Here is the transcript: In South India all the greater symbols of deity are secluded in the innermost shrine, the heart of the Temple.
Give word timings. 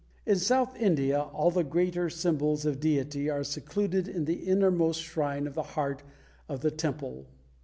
In 0.25 0.37
South 0.37 0.75
India 0.77 1.19
all 1.21 1.51
the 1.51 1.63
greater 1.63 2.09
symbols 2.09 2.65
of 2.65 2.79
deity 2.79 3.29
are 3.29 3.43
secluded 3.43 4.07
in 4.07 4.25
the 4.25 4.47
innermost 4.49 4.99
shrine, 5.03 5.43
the 5.53 5.61
heart 5.61 6.01
of 6.49 6.61
the 6.61 6.71
Temple. 6.71 7.27